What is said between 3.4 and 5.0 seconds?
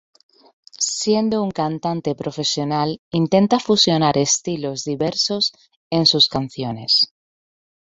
fusionar estilos